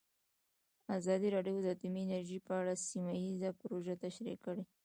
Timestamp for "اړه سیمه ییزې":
2.61-3.51